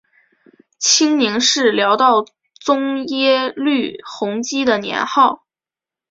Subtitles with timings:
[0.79, 5.45] 清宁是辽道宗耶律洪基的年号。